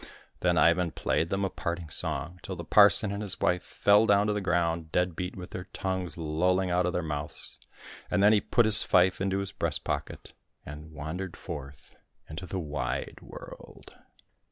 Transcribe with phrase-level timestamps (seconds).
[0.39, 4.25] Then Ivan played them a parting song, till the parson and his wife fell down
[4.25, 7.59] to the ground, dead beat, with their tongues lolling out of their mouths;
[8.09, 10.33] and then he put his fife into his breast pocket,
[10.65, 13.93] and wandered forth into the wide world.